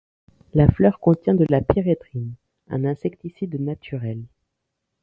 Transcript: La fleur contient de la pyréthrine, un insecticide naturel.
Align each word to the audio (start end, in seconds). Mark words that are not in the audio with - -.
La 0.55 0.67
fleur 0.67 0.99
contient 0.99 1.35
de 1.35 1.45
la 1.47 1.61
pyréthrine, 1.61 2.33
un 2.71 2.85
insecticide 2.85 3.61
naturel. 3.61 4.23